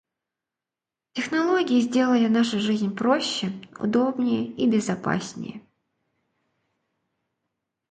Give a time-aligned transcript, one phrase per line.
[1.13, 5.61] Технологии сделали нашу жизнь проще, удобнее и безопаснее.